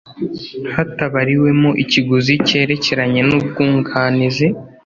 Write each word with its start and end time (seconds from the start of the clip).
hatabariwemo 0.75 1.69
ikiguzi 1.83 2.33
cyerekeranye 2.47 3.21
n 3.29 3.31
ubwunganizi 3.37 4.47